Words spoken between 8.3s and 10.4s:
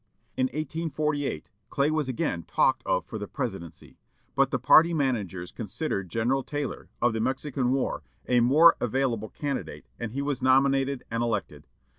more available candidate, and he